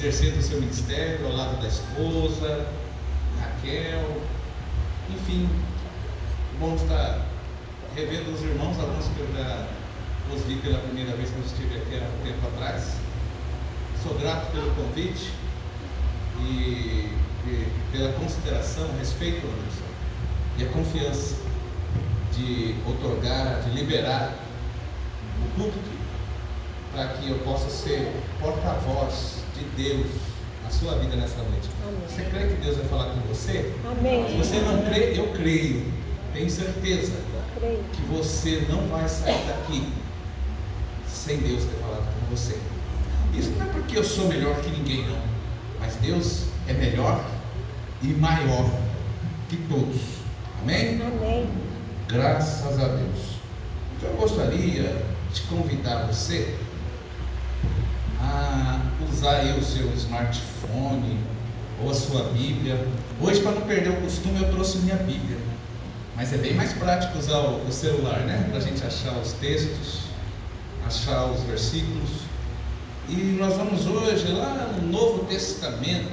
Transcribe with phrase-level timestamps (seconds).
[0.00, 2.66] exercendo o seu ministério ao lado da esposa,
[3.38, 4.22] Raquel,
[5.10, 5.46] enfim,
[6.58, 7.26] bom estar
[7.94, 9.66] revendo os irmãos, alguns que eu já
[10.34, 12.96] os vi pela primeira vez quando estive aqui há um tempo atrás.
[14.02, 15.32] Sou grato pelo convite
[16.38, 17.12] e,
[17.46, 19.84] e pela consideração, respeito, Anderson,
[20.56, 21.36] e a confiança
[22.34, 24.34] de otorgar, de liberar
[25.44, 25.90] o púlpito
[26.94, 28.10] para que eu possa ser
[28.40, 30.06] porta-voz de Deus
[30.64, 31.68] na sua vida nessa noite.
[31.86, 32.00] Amém.
[32.08, 33.72] Você crê que Deus vai falar com você?
[33.90, 34.26] Amém.
[34.28, 35.84] Se você não crê, eu creio.
[36.32, 37.12] Tenho certeza
[37.92, 39.92] que você não vai sair daqui
[41.06, 42.56] sem Deus ter falado com você.
[43.34, 45.20] Isso não é porque eu sou melhor que ninguém, não.
[45.78, 47.24] Mas Deus é melhor
[48.02, 48.70] e maior
[49.48, 50.00] que todos.
[50.62, 51.00] Amém?
[51.02, 51.48] Amém.
[52.08, 53.40] Graças a Deus.
[53.96, 56.56] Então eu gostaria de convidar você
[59.10, 61.18] usar aí o seu smartphone
[61.82, 62.86] ou a sua Bíblia.
[63.20, 65.38] Hoje, para não perder o costume, eu trouxe minha Bíblia.
[66.16, 68.46] Mas é bem mais prático usar o, celular, né?
[68.50, 70.00] Para a gente achar os textos,
[70.86, 72.10] achar os versículos.
[73.08, 76.12] E nós vamos hoje lá no Novo Testamento,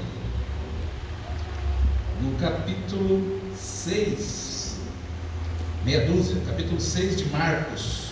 [2.22, 4.80] no capítulo 6,
[5.84, 8.08] meia dúzia, capítulo 6 de Marcos.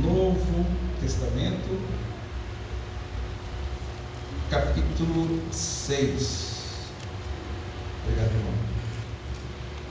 [0.00, 0.66] Novo
[1.00, 1.78] Testamento,
[4.50, 6.54] capítulo 6.
[8.04, 8.52] Obrigado, irmão.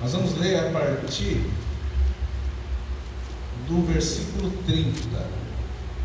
[0.01, 1.49] Nós vamos ler a partir
[3.67, 5.25] do versículo 30.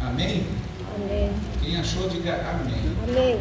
[0.00, 0.46] Amém?
[0.94, 1.32] Amém.
[1.60, 2.96] Quem achou, diga amém.
[3.02, 3.40] Amém.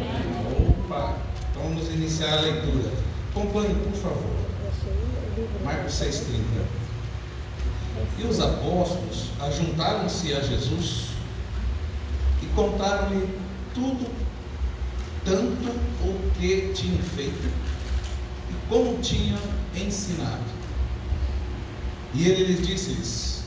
[0.84, 1.16] Opa!
[1.50, 2.92] Então vamos iniciar a leitura.
[3.30, 4.38] Acompanhe, por favor.
[5.64, 6.42] Marcos 6,30.
[8.18, 11.08] E os apóstolos ajuntaram-se a Jesus
[12.42, 13.28] e contaram-lhe
[13.74, 14.10] tudo,
[15.28, 15.68] tanto
[16.02, 17.52] o que tinham feito
[18.50, 19.38] e como tinham
[19.76, 20.58] ensinado.
[22.14, 23.42] E ele lhes disse-lhes: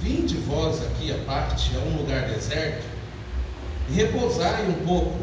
[0.00, 2.86] Vinde vós aqui à parte, a um lugar deserto,
[3.90, 5.18] e repousai um pouco,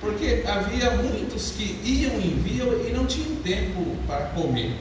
[0.00, 4.76] porque havia muitos que iam e vinham e não tinham tempo para comer.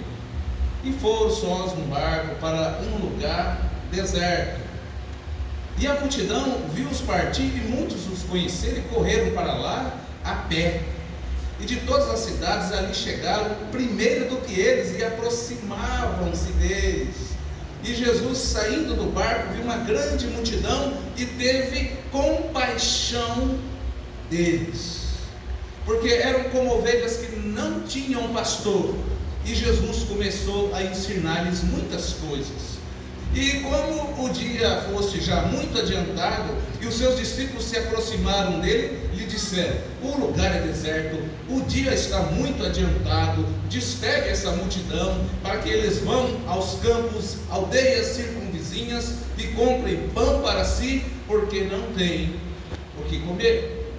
[0.84, 4.62] E foram sós no barco para um lugar deserto.
[5.80, 10.82] E a multidão viu-os partir, e muitos os conheceram e correram para lá a pé
[11.60, 17.34] e de todas as cidades ali chegaram primeiro do que eles e aproximavam-se deles.
[17.84, 23.58] E Jesus, saindo do barco, viu uma grande multidão e teve compaixão
[24.30, 25.02] deles,
[25.86, 28.96] porque eram como ovelhas que não tinham pastor.
[29.46, 32.74] E Jesus começou a ensinar-lhes muitas coisas.
[33.36, 39.10] E como o dia fosse já muito adiantado e os seus discípulos se aproximaram dele,
[39.34, 41.18] disseram: O lugar é deserto,
[41.50, 48.08] o dia está muito adiantado, despegue essa multidão para que eles vão aos campos, aldeias
[48.08, 52.36] circunvizinhas e comprem pão para si, porque não têm
[53.00, 53.92] o que comer.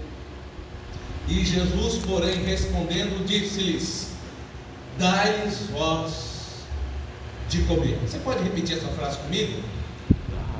[1.28, 4.08] E Jesus, porém, respondendo, disse-lhes:
[4.98, 6.12] Dai-lhes vós
[7.48, 7.98] de comer.
[8.06, 9.62] Você pode repetir essa frase comigo?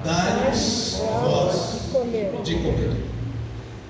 [0.02, 3.13] Dai-nos vós de comer.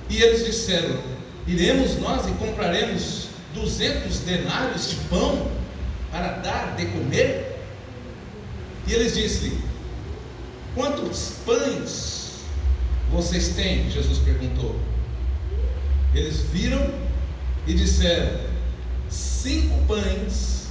[0.09, 0.99] E eles disseram:
[1.47, 5.51] Iremos nós e compraremos duzentos denários de pão
[6.11, 7.59] para dar de comer?
[8.87, 9.59] E eles disseram:
[10.75, 12.33] Quantos pães
[13.11, 13.91] vocês têm?
[13.91, 14.79] Jesus perguntou.
[16.15, 16.93] Eles viram
[17.67, 18.41] e disseram:
[19.09, 20.69] Cinco pães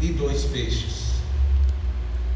[0.00, 1.04] e dois peixes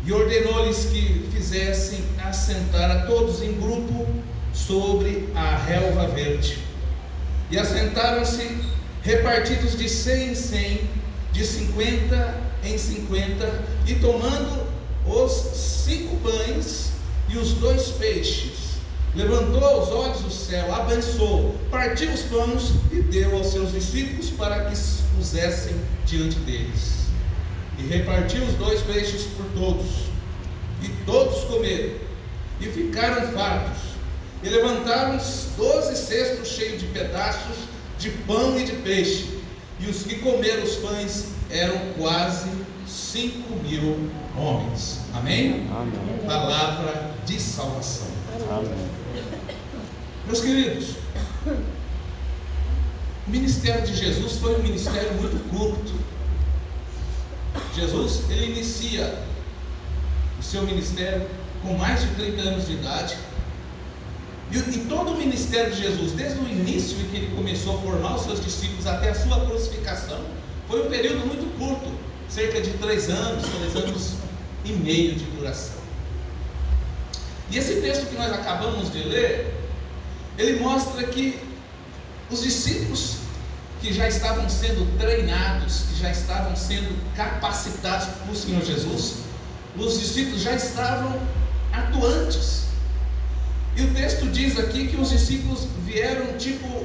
[0.09, 4.07] e ordenou-lhes que fizessem assentar a todos em grupo
[4.53, 6.59] sobre a relva verde.
[7.51, 8.59] E assentaram-se
[9.03, 10.91] repartidos de cem em cem,
[11.33, 14.67] de cinquenta em cinquenta, e tomando
[15.07, 16.91] os cinco pães
[17.29, 18.79] e os dois peixes,
[19.15, 24.65] levantou os olhos do céu, abençoou, partiu os pães e deu aos seus discípulos para
[24.65, 26.99] que os pusessem diante deles
[27.79, 30.09] e repartiu os dois peixes por todos.
[30.83, 31.95] E todos comeram
[32.61, 33.88] e ficaram fartos.
[34.43, 35.19] E levantaram
[35.57, 37.57] doze cestos cheios de pedaços
[37.99, 39.41] de pão e de peixe.
[39.81, 42.49] E os que comeram os pães eram quase
[42.87, 45.01] cinco mil homens.
[45.15, 45.67] Amém?
[45.71, 46.19] Amém.
[46.27, 48.07] Palavra de salvação.
[48.51, 48.89] Amém.
[50.27, 50.91] Meus queridos,
[53.27, 55.93] o ministério de Jesus foi um ministério muito curto.
[57.75, 59.23] Jesus, ele inicia
[60.39, 61.27] o seu ministério
[61.63, 63.17] com mais de 30 anos de idade.
[64.51, 67.83] E, e todo o ministério de Jesus, desde o início em que ele começou a
[67.83, 70.25] formar os seus discípulos até a sua crucificação,
[70.69, 71.91] foi um período muito curto
[72.29, 74.15] cerca de três anos, três anos
[74.65, 75.79] e meio de duração.
[77.51, 79.55] E esse texto que nós acabamos de ler,
[80.37, 81.41] ele mostra que
[82.31, 83.17] os discípulos
[83.81, 89.17] que já estavam sendo treinados, que já estavam sendo capacitados por Senhor Jesus,
[89.77, 91.21] os discípulos já estavam
[91.73, 92.68] atuantes.
[93.79, 96.85] E o texto diz aqui que os discípulos vieram, tipo,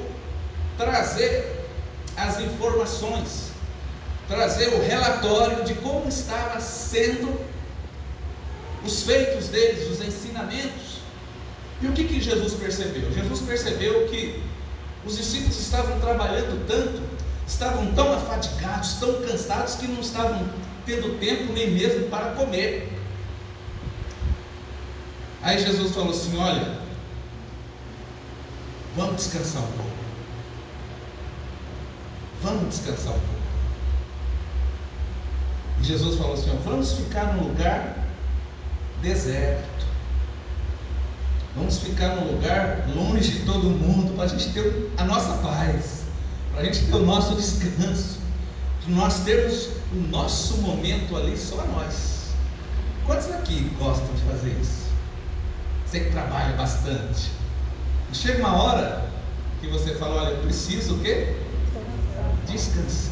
[0.78, 1.66] trazer
[2.16, 3.50] as informações,
[4.28, 7.36] trazer o relatório de como estava sendo
[8.86, 11.00] os feitos deles, os ensinamentos.
[11.82, 13.12] E o que, que Jesus percebeu?
[13.12, 14.44] Jesus percebeu que
[15.04, 17.02] os discípulos estavam trabalhando tanto,
[17.48, 20.48] estavam tão afadigados, tão cansados, que não estavam
[20.86, 22.88] tendo tempo nem mesmo para comer.
[25.42, 26.83] Aí Jesus falou assim: Olha,
[28.96, 29.92] vamos descansar um pouco.
[32.42, 33.44] Vamos descansar um pouco.
[35.80, 37.98] E Jesus falou assim: ó, Vamos ficar num lugar
[39.02, 39.86] deserto.
[41.56, 46.04] Vamos ficar num lugar longe de todo mundo, para a gente ter a nossa paz,
[46.52, 48.18] para a gente ter o nosso descanso,
[48.84, 52.34] para nós termos o nosso momento ali só nós.
[53.06, 54.88] Quantos aqui gostam de fazer isso?
[55.86, 57.43] Você que trabalha bastante.
[58.14, 59.06] Chega uma hora
[59.60, 61.36] que você fala, olha, eu preciso o quê?
[62.46, 63.12] Descansar.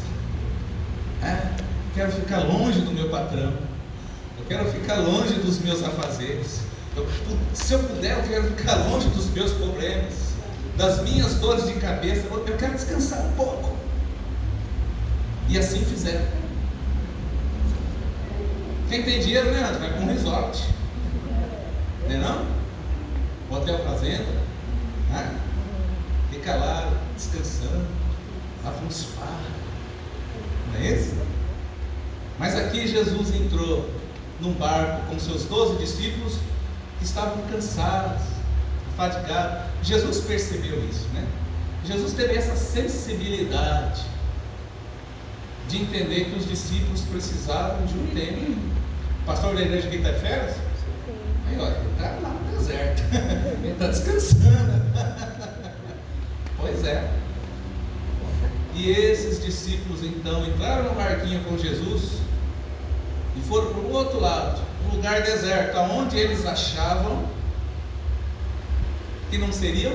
[1.22, 1.50] É,
[1.94, 3.52] quero ficar longe do meu patrão.
[4.38, 6.60] Eu quero ficar longe dos meus afazeres.
[6.96, 7.06] Eu,
[7.52, 10.34] se eu puder, eu quero ficar longe dos meus problemas,
[10.76, 12.26] das minhas dores de cabeça.
[12.26, 13.76] Eu quero descansar um pouco.
[15.48, 16.24] E assim fizeram.
[18.88, 20.62] Quem tem dinheiro, né, vai para um resort.
[22.08, 22.46] Não é não?
[23.50, 24.42] Hotel Fazenda.
[25.12, 25.38] Né?
[26.30, 27.86] Fica lá descansando.
[28.62, 29.40] Vai para um spa.
[30.72, 31.14] Não é isso?
[32.38, 33.88] Mas aqui Jesus entrou
[34.40, 36.38] num barco com seus doze discípulos
[36.98, 38.22] que estavam cansados,
[38.96, 39.70] fatigados.
[39.82, 41.26] Jesus percebeu isso, né?
[41.84, 44.02] Jesus teve essa sensibilidade
[45.68, 48.58] de entender que os discípulos precisavam de um tempo.
[49.22, 50.56] O pastor da igreja aqui está de férias?
[51.48, 53.02] Aí, olha, ele está lá no deserto,
[53.62, 54.81] ele está descansando.
[56.58, 57.10] pois é.
[58.74, 62.20] E esses discípulos então entraram no barquinho com Jesus
[63.36, 67.26] e foram para o outro lado, um lugar deserto, aonde eles achavam
[69.30, 69.92] que não seriam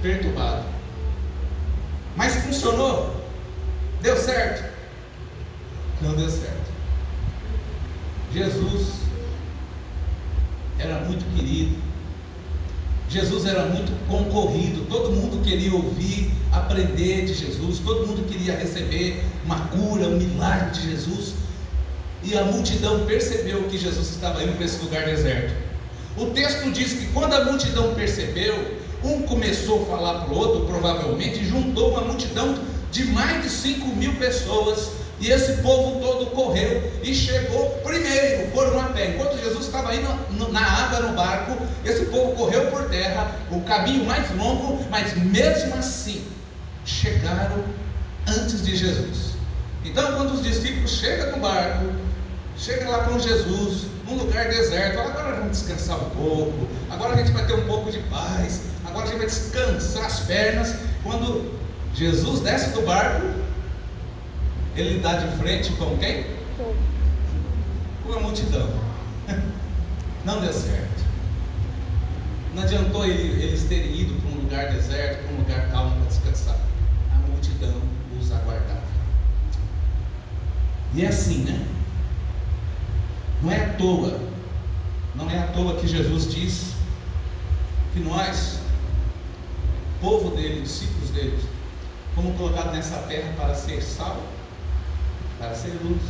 [0.00, 0.64] perturbados.
[2.16, 3.22] Mas funcionou?
[4.00, 4.70] Deu certo?
[6.00, 6.72] Não deu certo.
[8.32, 9.02] Jesus
[10.78, 11.91] era muito querido.
[13.12, 19.22] Jesus era muito concorrido, todo mundo queria ouvir, aprender de Jesus, todo mundo queria receber
[19.44, 21.34] uma cura, um milagre de Jesus.
[22.24, 25.52] E a multidão percebeu que Jesus estava indo para esse lugar deserto.
[26.16, 30.64] O texto diz que quando a multidão percebeu, um começou a falar para o outro,
[30.64, 32.58] provavelmente, juntou uma multidão
[32.90, 34.92] de mais de 5 mil pessoas.
[35.20, 39.10] E esse povo todo correu e chegou primeiro, foram a pé.
[39.10, 39.31] Enquanto
[39.62, 44.30] Jesus estava indo na água no barco, esse povo correu por terra, o caminho mais
[44.36, 46.24] longo, mas mesmo assim
[46.84, 47.64] chegaram
[48.26, 49.32] antes de Jesus.
[49.84, 51.86] Então, quando os discípulos chegam no barco,
[52.62, 55.00] Chega lá com Jesus, num lugar deserto.
[55.00, 56.68] Agora vamos descansar um pouco.
[56.90, 58.62] Agora a gente vai ter um pouco de paz.
[58.86, 60.76] Agora a gente vai descansar as pernas.
[61.02, 61.50] Quando
[61.92, 63.26] Jesus desce do barco,
[64.76, 66.24] ele dá de frente com quem?
[68.06, 68.68] Com a multidão.
[70.24, 71.04] Não deu certo.
[72.54, 76.58] Não adiantou eles terem ido para um lugar deserto, para um lugar calmo para descansar.
[77.14, 77.74] A multidão
[78.20, 78.82] os aguardava.
[80.94, 81.66] E é assim, né?
[83.42, 84.20] Não é à toa,
[85.14, 86.74] não é à toa que Jesus diz
[87.92, 88.60] que nós,
[90.00, 91.38] povo dele, discípulos dele,
[92.14, 94.22] fomos colocados nessa terra para ser sal,
[95.38, 96.02] para ser luz,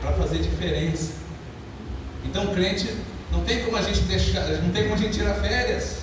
[0.00, 1.25] para fazer diferença.
[2.26, 2.92] Então, crente,
[3.30, 5.98] não tem como a gente deixar, não tem como a gente tirar férias,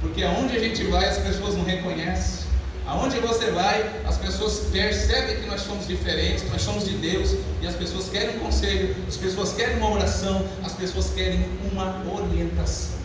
[0.00, 2.46] porque aonde a gente vai as pessoas não reconhecem.
[2.86, 7.34] Aonde você vai, as pessoas percebem que nós somos diferentes, que nós somos de Deus,
[7.60, 12.00] e as pessoas querem um conselho, as pessoas querem uma oração, as pessoas querem uma
[12.12, 12.96] orientação.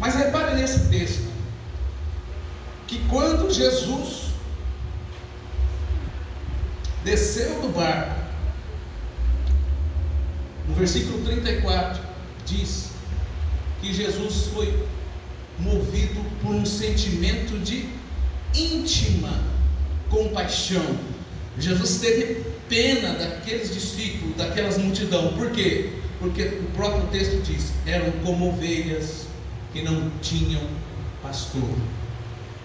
[0.00, 1.28] Mas repare nesse texto,
[2.86, 4.30] que quando Jesus
[7.04, 8.25] desceu do barco,
[10.76, 12.02] versículo 34,
[12.46, 12.90] diz
[13.80, 14.86] que Jesus foi
[15.58, 17.88] movido por um sentimento de
[18.54, 19.42] íntima
[20.08, 20.98] compaixão.
[21.58, 25.32] Jesus teve pena daqueles discípulos, daquelas multidão.
[25.34, 25.90] Por quê?
[26.18, 29.26] Porque o próprio texto diz: eram como ovelhas
[29.72, 30.62] que não tinham
[31.22, 31.68] pastor.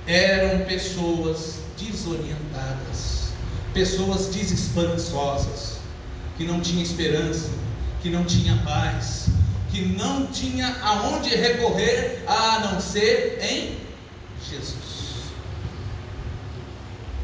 [0.06, 3.32] Eram pessoas desorientadas,
[3.74, 5.78] pessoas desesperançosas,
[6.38, 7.50] que não tinham esperança,
[8.02, 9.28] que não tinha paz,
[9.70, 13.78] que não tinha aonde recorrer a não ser em
[14.50, 15.32] Jesus.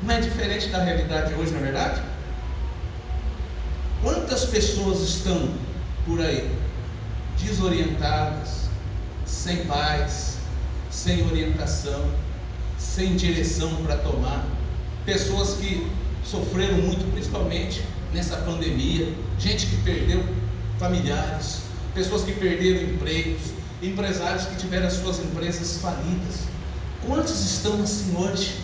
[0.03, 2.01] Não é diferente da realidade hoje, na é verdade?
[4.01, 5.49] Quantas pessoas estão
[6.05, 6.49] por aí
[7.43, 8.69] desorientadas,
[9.25, 10.37] sem paz,
[10.91, 12.11] sem orientação,
[12.77, 14.45] sem direção para tomar?
[15.05, 15.89] Pessoas que
[16.23, 20.23] sofreram muito, principalmente nessa pandemia, gente que perdeu
[20.79, 21.61] familiares,
[21.93, 26.47] pessoas que perderam empregos, empresários que tiveram as suas empresas falidas.
[27.05, 28.59] Quantos estão assim hoje,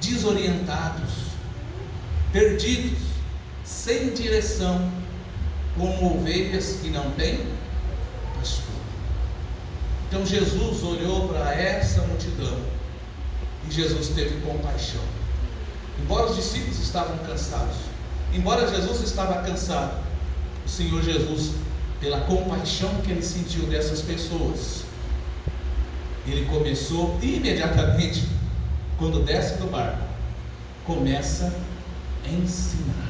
[0.00, 1.12] desorientados,
[2.32, 2.98] perdidos,
[3.64, 4.90] sem direção,
[5.76, 7.38] como ovelhas que não têm
[8.38, 8.74] pastor?
[10.08, 12.58] Então Jesus olhou para essa multidão
[13.68, 15.02] e Jesus teve compaixão.
[16.02, 17.76] Embora os discípulos estavam cansados,
[18.32, 20.07] embora Jesus estava cansado,
[20.68, 21.54] Senhor Jesus
[22.00, 24.84] pela compaixão que ele sentiu dessas pessoas,
[26.26, 28.28] ele começou imediatamente,
[28.98, 30.06] quando desce do barco,
[30.84, 31.52] começa
[32.24, 33.08] a ensinar.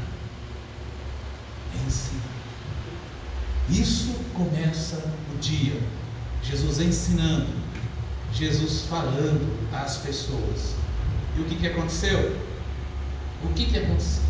[1.86, 2.22] Ensinar.
[3.68, 4.96] Isso começa
[5.34, 5.78] o dia.
[6.42, 7.48] Jesus ensinando,
[8.32, 10.74] Jesus falando às pessoas.
[11.36, 12.36] E o que, que aconteceu?
[13.44, 14.27] O que, que aconteceu?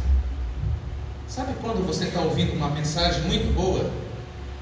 [1.39, 3.89] Sabe quando você está ouvindo uma mensagem muito boa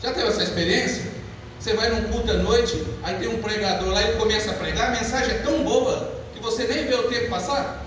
[0.03, 1.11] já teve essa experiência?
[1.59, 4.89] Você vai num culto à noite, aí tem um pregador lá, ele começa a pregar,
[4.89, 7.83] a mensagem é tão boa que você nem vê o tempo passar?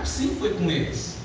[0.00, 1.16] Assim foi com eles.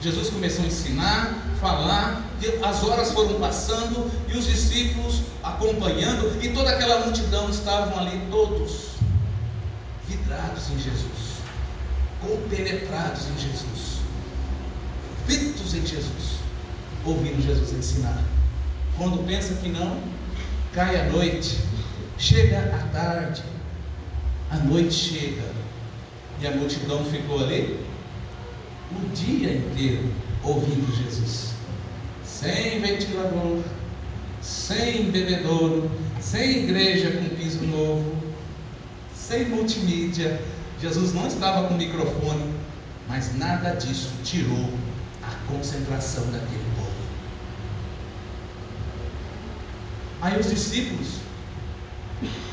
[0.00, 2.22] Jesus começou a ensinar, falar,
[2.62, 8.90] as horas foram passando e os discípulos acompanhando, e toda aquela multidão estavam ali, todos
[10.06, 11.40] vidrados em Jesus,
[12.22, 13.89] compenetrados em Jesus,
[15.30, 16.40] fitos em Jesus
[17.04, 18.22] ouvindo Jesus ensinar.
[18.96, 19.98] Quando pensa que não,
[20.72, 21.58] cai a noite,
[22.18, 23.42] chega a tarde,
[24.50, 25.50] a noite chega
[26.40, 27.78] e a multidão ficou ali
[28.92, 30.10] o dia inteiro
[30.42, 31.52] ouvindo Jesus,
[32.24, 33.62] sem ventilador,
[34.42, 38.14] sem bebedouro, sem igreja com piso novo,
[39.14, 40.40] sem multimídia.
[40.80, 42.54] Jesus não estava com microfone,
[43.06, 44.70] mas nada disso tirou
[45.50, 46.70] concentração daquele
[50.22, 51.08] Aí os discípulos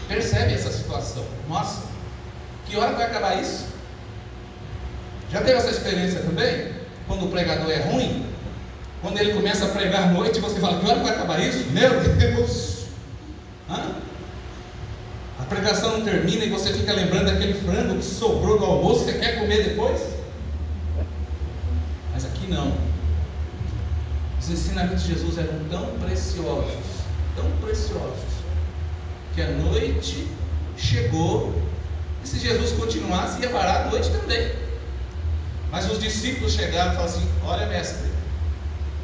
[0.08, 1.26] percebem essa situação.
[1.50, 1.84] Nossa,
[2.66, 3.66] que hora vai acabar isso?
[5.32, 6.72] Já teve essa experiência também?
[7.08, 8.26] Quando o pregador é ruim?
[9.02, 11.70] Quando ele começa a pregar à noite, você fala, que hora vai acabar isso?
[11.72, 12.86] Meu Deus!
[13.70, 13.96] Hã?
[15.40, 19.14] A pregação não termina e você fica lembrando daquele frango que sobrou do almoço, você
[19.14, 20.02] quer comer depois?
[22.14, 22.87] Mas aqui não.
[24.48, 26.98] Os ensinamentos de Jesus eram tão preciosos
[27.38, 28.44] tão preciosos,
[29.34, 30.28] que a noite
[30.76, 31.62] chegou,
[32.24, 34.52] e se Jesus continuasse, ia parar a noite também.
[35.72, 38.10] Mas os discípulos chegaram e falaram assim: Olha, mestre,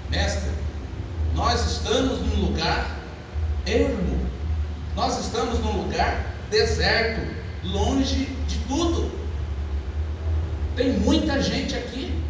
[0.09, 0.49] mestre,
[1.35, 2.97] nós estamos num lugar
[3.65, 4.25] ermo,
[4.95, 7.21] nós estamos num lugar deserto,
[7.63, 9.11] longe de tudo.
[10.75, 12.22] Tem muita gente aqui.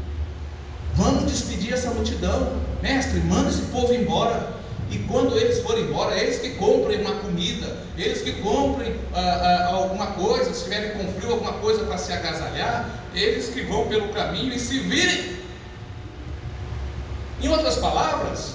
[0.96, 2.62] Vamos despedir essa multidão.
[2.82, 4.54] Mestre, manda esse povo embora.
[4.94, 9.74] E quando eles forem embora, eles que comprem uma comida, eles que comprem ah, ah,
[9.74, 14.10] alguma coisa, se estiverem com frio, alguma coisa para se agasalhar, eles que vão pelo
[14.10, 15.38] caminho e se virem.
[17.42, 18.54] Em outras palavras,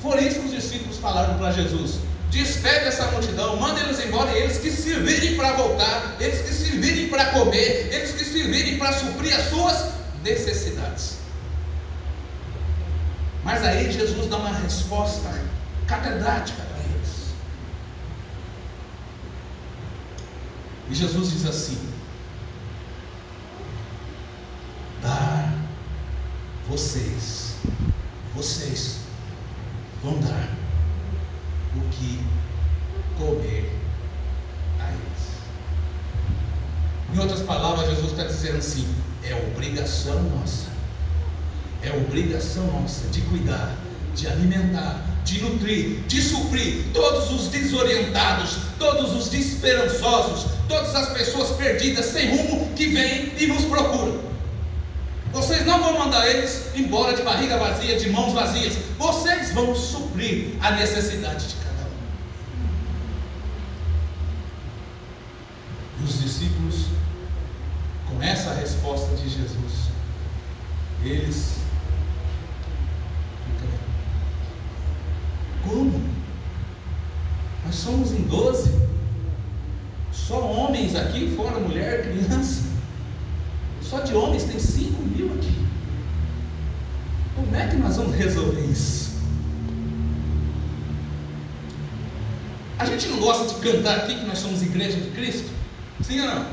[0.00, 1.96] foi isso que os discípulos falaram para Jesus:
[2.30, 6.54] despede essa multidão, manda eles embora, e eles que se virem para voltar, eles que
[6.54, 9.86] se virem para comer, eles que se virem para suprir as suas
[10.22, 11.15] necessidades.
[13.46, 15.32] Mas aí Jesus dá uma resposta
[15.86, 17.32] catedrática para eles.
[20.90, 21.78] E Jesus diz assim:
[25.00, 25.54] dar
[26.68, 27.54] vocês,
[28.34, 28.98] vocês
[30.02, 30.48] vão dar
[31.76, 32.20] o que
[33.16, 33.72] comer
[34.80, 35.36] a eles.
[37.14, 40.66] Em outras palavras, Jesus está dizendo assim: é obrigação nossa,
[41.86, 43.76] é obrigação nossa de cuidar,
[44.14, 51.50] de alimentar, de nutrir, de suprir todos os desorientados, todos os desesperançosos, todas as pessoas
[51.56, 54.20] perdidas, sem rumo, que vêm e nos procuram.
[55.32, 58.74] Vocês não vão mandar eles embora de barriga vazia, de mãos vazias.
[58.98, 62.00] Vocês vão suprir a necessidade de cada um.
[66.00, 66.86] E os discípulos,
[68.08, 69.90] com essa resposta de Jesus,
[71.04, 71.56] eles
[75.66, 76.00] Como?
[77.64, 78.72] Nós somos em doze.
[80.12, 82.62] Só homens aqui, fora mulher, criança.
[83.82, 85.66] Só de homens tem cinco mil aqui.
[87.34, 89.16] Como é que nós vamos resolver isso?
[92.78, 95.50] A gente não gosta de cantar aqui que nós somos igreja de Cristo?
[96.02, 96.46] Sim ou não?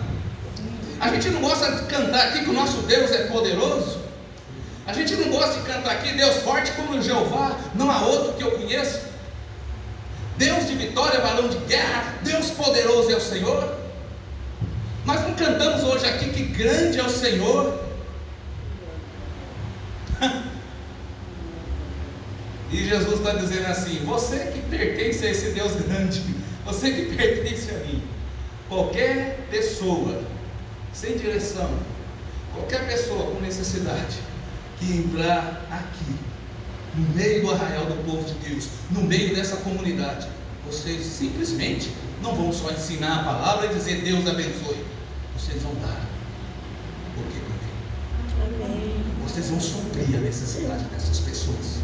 [0.99, 4.03] A gente não gosta de cantar aqui que o nosso Deus é poderoso?
[4.85, 8.33] A gente não gosta de cantar aqui Deus forte como o Jeová, não há outro
[8.33, 8.99] que eu conheço.
[10.43, 13.77] Deus de vitória, varão de guerra, Deus poderoso é o Senhor.
[15.05, 17.79] Nós não cantamos hoje aqui que grande é o Senhor.
[22.69, 26.21] e Jesus está dizendo assim: você que pertence a esse Deus grande,
[26.65, 28.03] você que pertence a mim,
[28.67, 30.23] qualquer pessoa
[30.91, 31.69] sem direção,
[32.53, 34.17] qualquer pessoa com necessidade,
[34.77, 36.15] que entrar aqui,
[36.95, 40.27] no meio do arraial do povo de Deus, no meio dessa comunidade,
[40.65, 44.85] vocês simplesmente não vão só ensinar a palavra e dizer Deus abençoe,
[45.37, 46.01] vocês vão dar
[47.17, 47.43] o que
[48.63, 49.03] Amém.
[49.23, 51.79] Vocês vão suprir a necessidade dessas pessoas,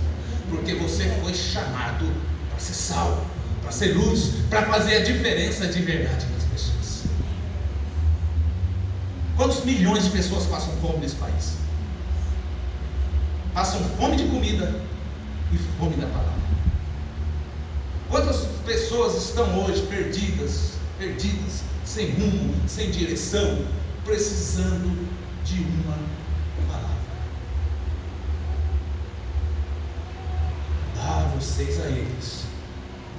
[0.50, 2.06] porque você foi chamado
[2.50, 3.25] para ser sal,
[3.62, 7.04] para ser luz, para fazer a diferença de verdade nas pessoas.
[9.36, 11.60] Quantos milhões de pessoas passam fome nesse país?
[13.54, 14.74] passam fome de comida
[15.51, 16.39] e fome da palavra.
[18.10, 23.66] Quantas pessoas estão hoje perdidas, perdidas, sem rumo, sem direção,
[24.03, 25.07] precisando
[25.44, 25.98] de uma
[26.68, 26.98] palavra?
[30.96, 32.46] Dá vocês a eles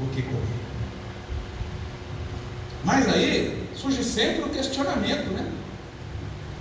[0.01, 0.61] o que comer.
[2.85, 5.51] Mas aí surge sempre o questionamento, né?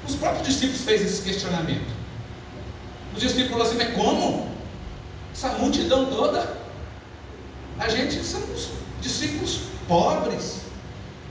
[0.08, 1.94] Os próprios discípulos fez esse questionamento.
[3.16, 4.49] Os discípulos assim, mas como?
[5.40, 6.54] Essa multidão toda?
[7.80, 10.64] A gente somos discípulos pobres.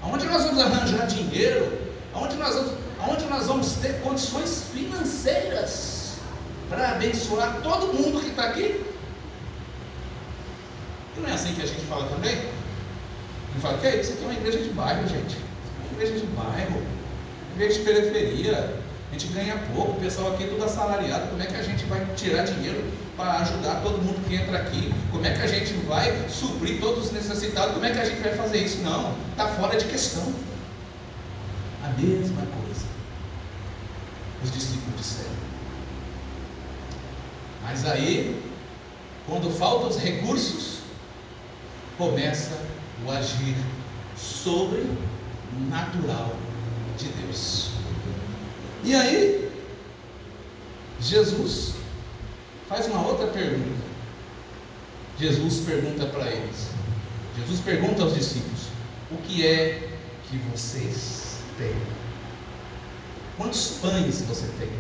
[0.03, 1.79] Aonde nós vamos arranjar dinheiro?
[2.15, 6.15] Aonde nós vamos, aonde nós vamos ter condições financeiras
[6.71, 8.83] para abençoar todo mundo que está aqui?
[11.15, 12.35] E não é assim que a gente fala também?
[12.35, 15.37] Gente fala que isso aqui é uma igreja de bairro, gente.
[15.37, 16.83] É uma igreja de bairro,
[17.57, 18.78] igreja de periferia
[19.11, 21.85] a gente ganha pouco, o pessoal aqui é tudo assalariado, como é que a gente
[21.87, 22.85] vai tirar dinheiro
[23.17, 24.93] para ajudar todo mundo que entra aqui?
[25.11, 27.73] Como é que a gente vai suprir todos os necessitados?
[27.73, 28.79] Como é que a gente vai fazer isso?
[28.83, 30.33] Não, está fora de questão.
[31.83, 32.87] A mesma coisa.
[34.45, 35.31] Os discípulos disseram.
[37.65, 38.41] Mas aí,
[39.27, 40.79] quando faltam os recursos,
[41.97, 42.57] começa
[43.05, 43.57] o agir
[44.17, 44.77] sobrenatural
[46.97, 47.68] de Deus.
[48.85, 49.51] E aí,
[51.01, 51.75] Jesus
[52.69, 53.89] faz uma outra pergunta.
[55.19, 56.71] Jesus pergunta para eles.
[57.37, 58.69] Jesus pergunta aos discípulos:
[59.11, 59.89] O que é
[60.29, 61.75] que vocês têm?
[63.37, 64.71] Quantos pães você tem?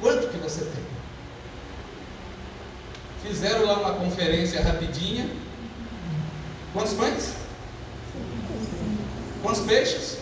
[0.00, 0.84] Quanto que você tem?
[3.22, 5.28] Fizeram lá uma conferência rapidinha.
[6.72, 7.34] Quantos pães?
[9.42, 10.18] Quantos peixes?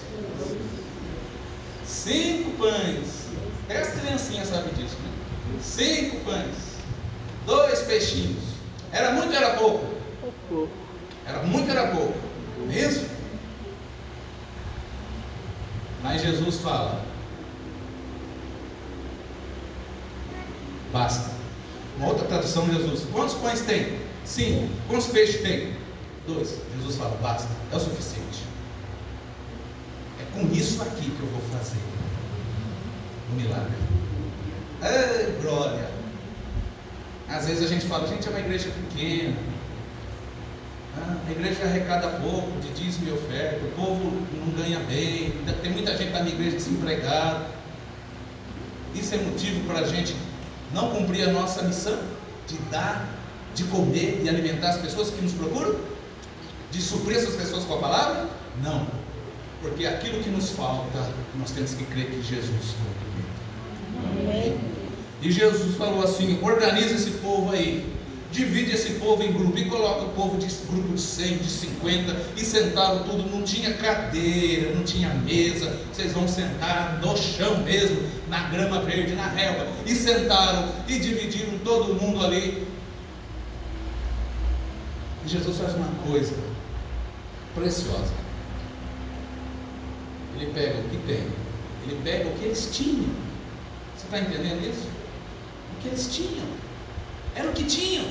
[2.07, 3.27] Cinco pães.
[3.64, 5.61] Até as criancinhas sabem disso, né?
[5.61, 6.77] Cinco pães.
[7.45, 8.45] Dois peixinhos.
[8.92, 9.87] Era muito ou era pouco?
[10.49, 10.69] Pouco.
[11.27, 12.14] Era muito ou era pouco?
[12.69, 13.09] Mesmo?
[16.05, 17.05] Mas Jesus fala:
[20.92, 21.33] Basta.
[21.97, 23.99] Uma outra tradução de Jesus: Quantos pães tem?
[24.25, 24.69] Cinco.
[24.87, 25.75] Quantos peixes tem?
[26.25, 26.61] Dois.
[26.77, 27.49] Jesus fala: Basta.
[27.73, 28.45] É o suficiente.
[30.21, 31.95] É com isso aqui que eu vou fazer
[33.30, 33.72] um milagre.
[34.82, 35.88] É, glória!
[37.28, 39.36] Às vezes a gente fala, gente, é uma igreja pequena.
[40.98, 45.72] Ah, a igreja arrecada pouco de dízimo e oferta, o povo não ganha bem, tem
[45.72, 47.46] muita gente da minha igreja desempregada.
[48.94, 50.16] Isso é motivo para a gente
[50.72, 51.98] não cumprir a nossa missão
[52.46, 53.06] de dar,
[53.54, 55.76] de comer e alimentar as pessoas que nos procuram?
[56.70, 58.28] De suprir essas pessoas com a palavra?
[58.62, 58.86] Não.
[59.66, 62.74] Porque aquilo que nos falta, nós temos que crer que Jesus
[63.94, 64.61] complementa.
[65.20, 67.85] E Jesus falou assim: organiza esse povo aí.
[68.31, 72.16] divide esse povo em grupo e coloca o povo de grupo de 100, de 50
[72.37, 78.02] e sentaram tudo, não tinha cadeira, não tinha mesa, vocês vão sentar no chão mesmo,
[78.29, 82.66] na grama verde, na relva, e sentaram e dividiram todo mundo ali.
[85.24, 86.35] E Jesus faz uma coisa
[87.55, 88.25] preciosa.
[90.37, 91.27] Ele pega o que tem,
[91.85, 93.09] ele pega o que eles tinham.
[93.96, 94.87] Você está entendendo isso?
[95.72, 96.46] O que eles tinham.
[97.35, 98.07] Era o que tinham.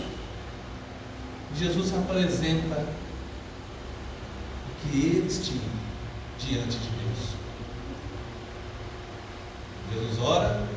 [1.56, 2.84] Jesus apresenta
[4.68, 5.76] o que eles tinham
[6.40, 7.36] diante de Deus.
[9.94, 10.68] Jesus ora,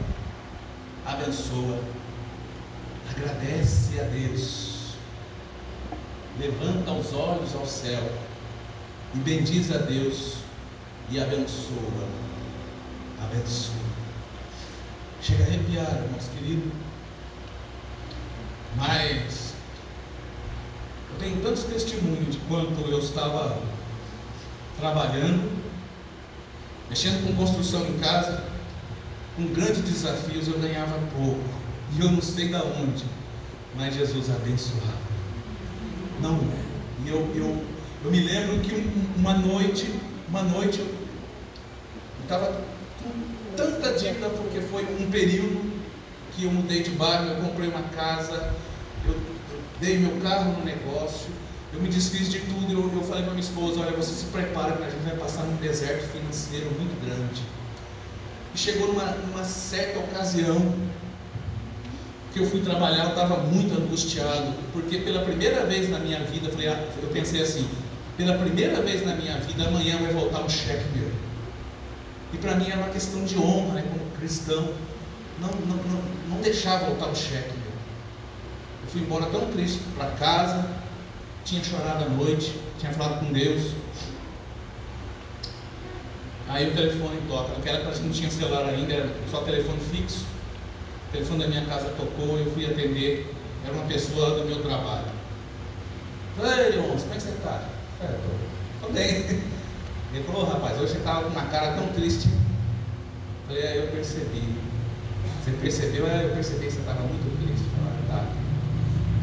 [1.07, 1.83] abençoa,
[3.11, 4.93] agradece a Deus,
[6.39, 8.07] levanta os olhos ao céu
[9.15, 10.48] e bendiz a Deus
[11.11, 12.09] e abençoa.
[13.23, 13.75] Abençoa.
[15.23, 16.73] Chega a arrepiar, irmãos queridos.
[18.77, 19.55] Mas
[21.12, 23.61] eu tenho tantos testemunhos de quanto eu estava
[24.79, 25.51] trabalhando,
[26.88, 28.44] mexendo com construção em casa,
[29.37, 31.42] com grandes desafios, eu ganhava pouco.
[31.97, 33.05] E eu não sei da onde,
[33.77, 35.09] mas Jesus abençoava.
[36.21, 36.68] Não é.
[37.05, 37.64] E eu, eu,
[38.05, 39.92] eu me lembro que uma noite,
[40.29, 40.87] uma noite eu
[42.23, 42.61] estava
[43.03, 43.11] com
[43.57, 45.79] tanta dívida porque foi um período
[46.35, 48.53] que eu mudei de bairro, eu comprei uma casa,
[49.07, 49.17] eu,
[49.81, 51.31] dei meu carro no negócio,
[51.73, 54.77] eu me desfiz de tudo, eu, eu falei para minha esposa, olha, você se prepara
[54.77, 57.43] que a gente vai passar num deserto financeiro muito grande.
[58.55, 60.75] E chegou numa, numa certa ocasião
[62.33, 66.49] que eu fui trabalhar, eu estava muito angustiado, porque pela primeira vez na minha vida,
[66.49, 67.69] eu, falei, ah, eu pensei assim,
[68.19, 71.09] pela primeira vez na minha vida, amanhã vai voltar um cheque meu.
[72.35, 74.75] E para mim era uma questão de honra, né, como cristão
[75.41, 77.51] não, não, não, não deixar voltar o cheque.
[77.51, 77.73] Meu.
[78.83, 80.69] Eu fui embora tão triste para casa,
[81.45, 83.71] tinha chorado à noite, tinha falado com Deus.
[86.49, 87.53] Aí o telefone toca.
[87.55, 90.27] Naquela época não tinha celular ainda, era só telefone fixo.
[91.09, 93.33] O telefone da minha casa tocou, eu fui atender.
[93.65, 95.07] Era uma pessoa do meu trabalho.
[96.41, 97.78] Ei, Leôncio, como é que você está?
[98.01, 99.25] É, tô, tô bem.
[100.13, 102.29] Ele falou, rapaz, hoje você estava com uma cara tão triste.
[103.47, 104.43] Falei, aí eu percebi.
[105.43, 106.07] Você percebeu?
[106.07, 107.67] É, eu percebi que você estava muito triste.
[108.07, 108.25] Tá?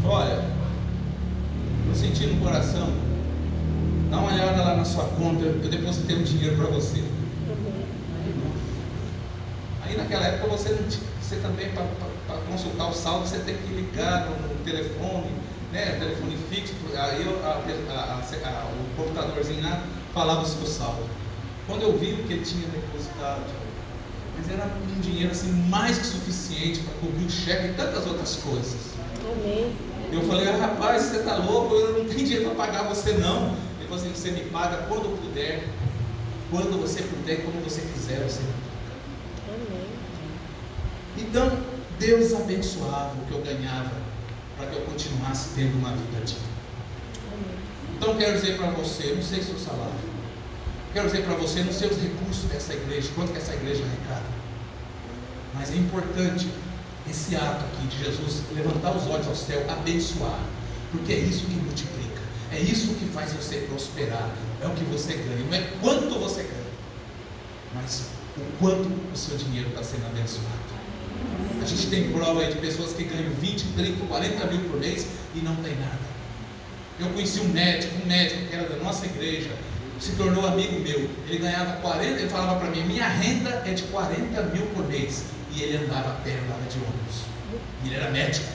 [0.04, 0.44] Olha,
[1.88, 2.90] eu senti no coração.
[4.12, 7.02] Dá uma olhada lá na sua conta, eu depositei um dinheiro para você.
[9.84, 13.74] Aí naquela época você não tinha, você também para consultar o saldo, você tem que
[13.74, 15.32] ligar no telefone,
[15.76, 15.98] né?
[16.00, 19.84] Telefone fixo, aí eu, a, a, a, o computadorzinho lá
[20.14, 21.04] falava o seu saldo.
[21.68, 23.44] Quando eu vi o que ele tinha depositado,
[24.38, 28.36] mas era um dinheiro assim mais que suficiente para cobrir o cheque e tantas outras
[28.38, 28.94] coisas.
[29.20, 29.76] Amém.
[30.12, 33.56] Eu falei, ah, rapaz, você está louco, eu não tenho dinheiro para pagar você não.
[33.80, 35.68] Ele falou assim, você me paga quando puder,
[36.52, 39.56] quando você puder, quando você quiser, você me paga.
[39.56, 39.88] Amém.
[41.18, 41.52] Então,
[42.00, 44.05] Deus abençoava o que eu ganhava
[44.58, 46.56] para que eu continuasse tendo uma vida digna.
[47.98, 50.16] Então quero dizer para você, não sei seu salário,
[50.96, 54.24] Quero dizer para você, não sei os recursos dessa igreja, quanto que essa igreja arrecada.
[55.54, 56.48] Mas é importante
[57.10, 60.40] esse ato aqui de Jesus levantar os olhos ao céu, abençoar,
[60.94, 64.30] porque é isso que multiplica, é isso que faz você prosperar,
[64.62, 66.72] é o que você ganha, não é quanto você ganha,
[67.74, 68.06] mas
[68.38, 70.85] o quanto o seu dinheiro está sendo abençoado.
[71.62, 75.08] A gente tem prova aí de pessoas que ganham 20, 30, 40 mil por mês
[75.34, 76.16] e não tem nada.
[77.00, 79.50] Eu conheci um médico, um médico que era da nossa igreja,
[80.00, 81.10] se tornou amigo meu.
[81.28, 85.26] Ele ganhava 40, ele falava para mim, minha renda é de 40 mil por mês.
[85.52, 87.24] E ele andava a pé, andava de ônibus.
[87.84, 88.48] E ele era médico.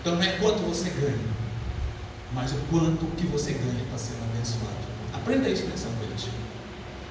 [0.00, 1.18] Então não é quanto você ganha,
[2.34, 4.84] mas o quanto que você ganha está sendo abençoado.
[5.14, 6.28] Aprenda isso nessa noite.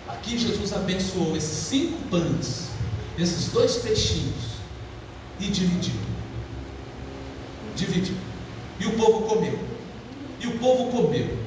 [0.08, 2.70] Aqui Jesus abençoou esses cinco pães,
[3.18, 4.54] esses dois peixinhos,
[5.40, 5.96] e dividiu.
[7.76, 8.16] Dividiu.
[8.80, 9.60] E o povo comeu.
[10.40, 11.44] E o povo comeu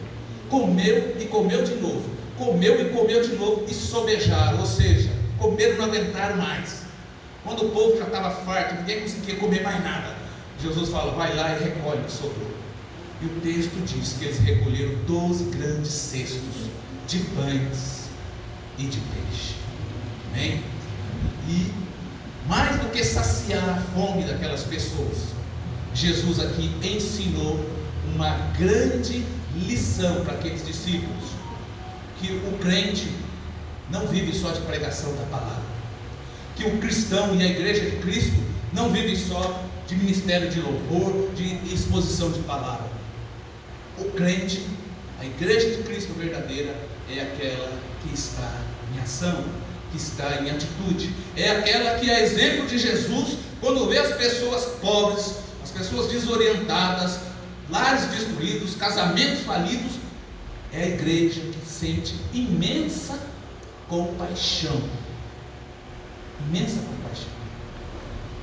[0.48, 5.76] comeu e comeu de novo, comeu e comeu de novo e sobejaram, ou seja, comeram
[5.76, 6.84] não aguentaram mais.
[7.44, 10.16] Quando o povo já estava farto, ninguém conseguia comer mais nada,
[10.60, 12.50] Jesus fala: vai lá e recolhe o que sobrou.
[13.22, 16.70] E o texto diz que eles recolheram 12 grandes cestos
[17.06, 18.08] de pães
[18.78, 19.54] e de peixe.
[20.32, 20.62] Amém?
[21.48, 21.72] E
[22.48, 25.34] mais do que saciar a fome daquelas pessoas,
[25.94, 27.64] Jesus aqui ensinou
[28.14, 29.24] uma grande
[29.54, 31.24] lição para aqueles discípulos
[32.20, 33.10] que o crente
[33.90, 35.62] não vive só de pregação da palavra,
[36.56, 41.30] que o cristão e a igreja de Cristo não vive só de ministério de louvor,
[41.34, 42.88] de exposição de palavra.
[43.98, 44.66] O crente,
[45.20, 46.74] a igreja de Cristo verdadeira,
[47.08, 48.60] é aquela que está
[48.94, 49.44] em ação,
[49.90, 51.14] que está em atitude.
[51.36, 57.20] É aquela que é exemplo de Jesus quando vê as pessoas pobres, as pessoas desorientadas,
[57.70, 59.92] lares destruídos, casamentos falidos.
[60.72, 63.18] É a igreja que sente imensa
[63.88, 64.82] compaixão.
[66.48, 67.36] Imensa compaixão.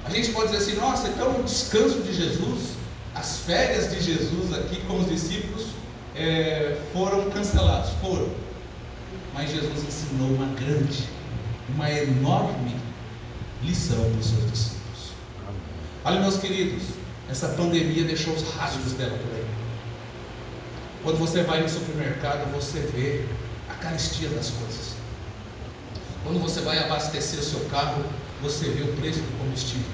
[0.06, 2.72] A gente pode dizer assim, nossa, então o descanso de Jesus,
[3.16, 5.68] as férias de Jesus aqui com os discípulos
[6.16, 7.92] é, foram cancelados.
[8.02, 8.30] Foram.
[9.34, 11.08] Mas Jesus ensinou uma grande,
[11.74, 12.76] uma enorme
[13.64, 15.14] lição para os seus discípulos.
[16.06, 16.84] Olha, meus queridos,
[17.30, 19.46] essa pandemia deixou os rastros dela por aí.
[21.04, 23.26] Quando você vai no supermercado, você vê
[23.70, 24.96] a carestia das coisas.
[26.24, 28.04] Quando você vai abastecer o seu carro,
[28.42, 29.92] você vê o preço do combustível.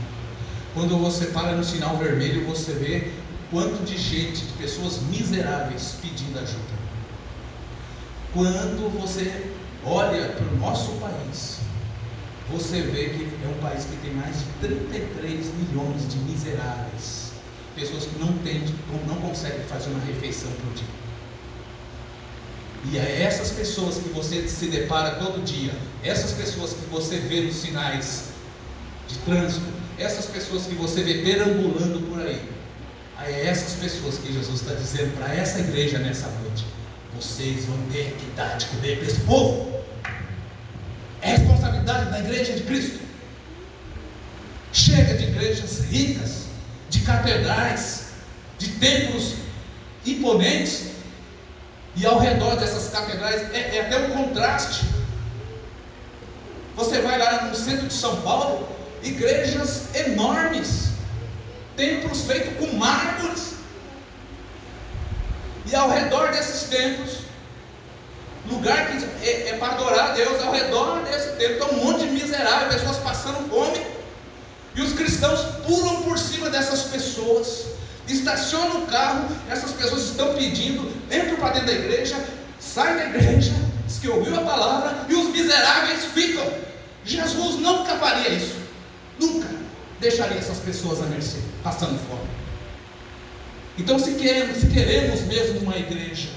[0.73, 3.11] Quando você para no sinal vermelho, você vê
[3.49, 6.79] quanto de gente, de pessoas miseráveis pedindo ajuda.
[8.33, 9.51] Quando você
[9.83, 11.59] olha para o nosso país,
[12.51, 17.31] você vê que é um país que tem mais de 33 milhões de miseráveis,
[17.75, 18.63] pessoas que não têm,
[19.07, 20.99] não conseguem fazer uma refeição por dia.
[22.85, 27.41] E é essas pessoas que você se depara todo dia, essas pessoas que você vê
[27.41, 28.29] nos sinais
[29.07, 29.65] de trânsito,
[29.97, 32.41] essas pessoas que você vê perambulando por aí,
[33.21, 36.65] é essas pessoas que Jesus está dizendo para essa igreja nessa noite:
[37.13, 39.68] vocês vão ter que dar de comer para esse povo.
[42.19, 42.99] Igreja de Cristo.
[44.71, 46.45] Chega de igrejas ricas,
[46.89, 48.10] de catedrais,
[48.58, 49.36] de templos
[50.05, 50.89] imponentes,
[51.95, 54.86] e ao redor dessas catedrais é, é até um contraste.
[56.75, 58.69] Você vai lá no centro de São Paulo,
[59.03, 60.89] igrejas enormes,
[61.75, 63.53] templos feitos com mármores,
[65.65, 67.28] e ao redor desses templos,
[68.47, 72.06] lugar que é, é para adorar a Deus, ao redor desse templo, está um monte
[72.06, 73.86] de miseráveis, pessoas passando fome,
[74.75, 77.65] e os cristãos pulam por cima dessas pessoas,
[78.08, 82.15] estacionam o carro, essas pessoas estão pedindo, entram para dentro da igreja,
[82.60, 83.54] saem da igreja,
[83.86, 86.45] diz que ouviu a palavra, e os miseráveis ficam.
[87.06, 88.56] Jesus nunca faria isso,
[89.19, 89.47] nunca
[89.99, 92.30] deixaria essas pessoas a mercê, passando fome.
[93.78, 96.30] Então, se queremos, se queremos mesmo uma igreja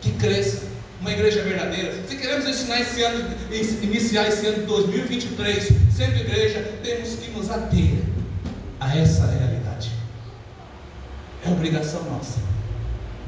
[0.00, 0.69] que cresça,
[1.00, 3.34] uma igreja verdadeira, se queremos ensinar esse ano,
[3.82, 8.02] iniciar esse ano de 2023, sendo igreja, temos que nos ater
[8.78, 9.90] a essa realidade.
[11.44, 12.50] É obrigação nossa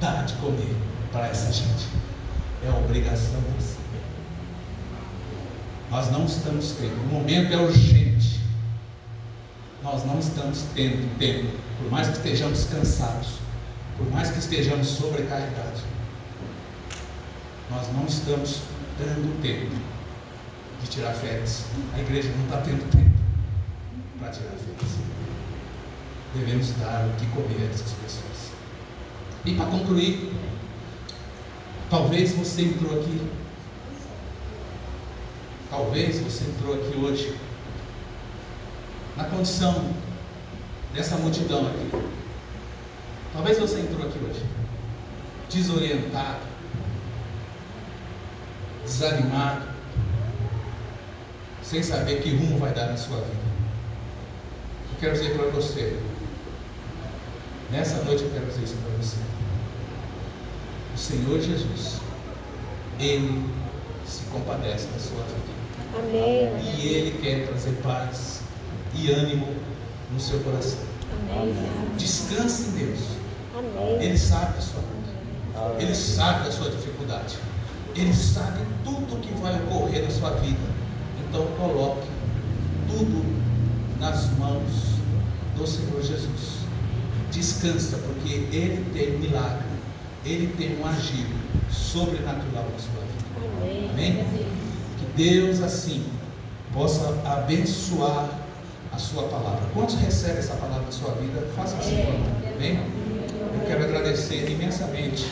[0.03, 0.75] dar de comer
[1.13, 1.87] para essa gente.
[2.67, 3.77] É obrigação nossa.
[5.91, 7.01] Nós não estamos tendo.
[7.05, 8.41] O momento é urgente.
[9.83, 11.51] Nós não estamos tendo tempo.
[11.79, 13.39] Por mais que estejamos cansados.
[13.97, 15.92] Por mais que estejamos sobrecarregados.
[17.73, 18.61] Nós não estamos
[18.99, 19.75] dando tempo
[20.81, 21.65] de tirar férias.
[21.95, 23.17] A igreja não está tendo tempo
[24.19, 24.99] para tirar férias.
[26.35, 28.53] Devemos dar o que comer a essas pessoas.
[29.45, 30.33] E para concluir,
[31.91, 33.21] talvez você entrou aqui
[35.73, 37.35] Talvez você entrou aqui hoje
[39.17, 39.91] na condição
[40.93, 42.05] dessa multidão aqui.
[43.33, 44.45] Talvez você entrou aqui hoje
[45.49, 46.41] desorientado,
[48.93, 49.63] desanimado,
[51.63, 53.43] sem saber que rumo vai dar na sua vida.
[54.93, 55.99] Eu quero dizer para você,
[57.71, 59.17] nessa noite eu quero dizer isso para você.
[60.95, 62.01] O Senhor Jesus,
[63.01, 63.43] Ele
[64.07, 65.53] se compadece da sua vida.
[65.99, 66.75] Amém.
[66.77, 68.41] E Ele quer trazer paz
[68.95, 69.49] e ânimo
[70.13, 70.81] no seu coração.
[71.33, 71.55] Amém.
[71.97, 73.01] Descanse em Deus.
[73.57, 74.03] Amém.
[74.03, 75.83] Ele sabe da sua luta.
[75.83, 77.37] Ele sabe da sua dificuldade.
[77.95, 80.61] Ele sabe tudo que vai ocorrer na sua vida.
[81.29, 82.07] Então coloque
[82.89, 83.25] tudo
[83.99, 84.97] nas mãos
[85.57, 86.63] do Senhor Jesus.
[87.31, 89.67] Descansa, porque Ele tem um milagre.
[90.25, 91.27] Ele tem um agir
[91.71, 93.91] sobrenatural na sua vida.
[93.93, 94.25] Amém.
[94.99, 96.05] Que Deus assim
[96.73, 98.29] possa abençoar
[98.93, 99.63] a sua palavra.
[99.73, 101.47] Quantos recebem essa palavra na sua vida?
[101.57, 102.03] Faça assim.
[102.55, 102.79] Amém?
[103.55, 105.27] Eu quero agradecer imensamente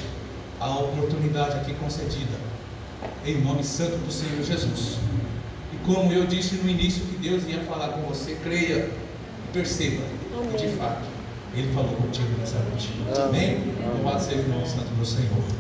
[0.61, 2.50] a oportunidade aqui concedida.
[3.25, 4.99] Em nome santo do Senhor Jesus.
[5.73, 10.03] E como eu disse no início que Deus ia falar com você, creia e perceba
[10.51, 11.07] que de fato
[11.55, 12.91] Ele falou contigo nessa noite.
[13.23, 13.59] Amém?
[13.95, 15.60] Louvado seja o nome santo do Senhor.